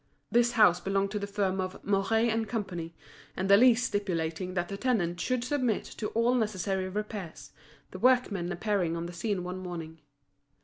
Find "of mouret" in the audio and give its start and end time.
1.61-2.27